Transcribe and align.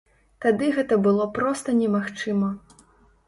Тады 0.43 0.69
гэта 0.77 0.97
было 1.07 1.27
проста 1.35 1.75
немагчыма. 1.81 2.49